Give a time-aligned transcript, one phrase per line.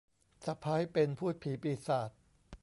[0.45, 2.09] สะใภ้เป็นภูตผีปีศาจ